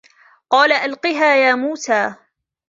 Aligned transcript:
قَالَ 0.49 0.71
أَلْقِهَا 0.71 1.35
يَا 1.35 1.55
مُوسَى 1.55 2.15